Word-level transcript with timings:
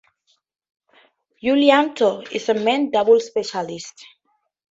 Yulianto 1.43 2.27
is 2.31 2.49
a 2.49 2.55
men's 2.55 2.89
doubles 2.91 3.27
specialist. 3.27 4.03